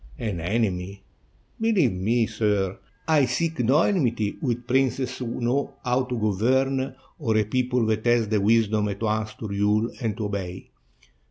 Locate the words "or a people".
7.19-7.85